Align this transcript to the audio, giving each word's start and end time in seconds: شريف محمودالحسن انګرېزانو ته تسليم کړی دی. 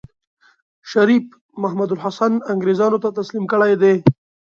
شريف 0.91 1.25
محمودالحسن 1.61 2.31
انګرېزانو 2.51 3.01
ته 3.03 3.09
تسليم 3.19 3.45
کړی 3.51 3.73
دی. 3.81 3.95